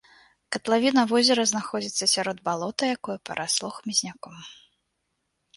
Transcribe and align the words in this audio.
Катлавіна 0.55 1.01
возера 1.11 1.43
знаходзіцца 1.51 2.05
сярод 2.15 2.37
балота, 2.49 2.83
якое 2.97 3.17
парасло 3.29 3.69
хмызняком. 3.77 4.35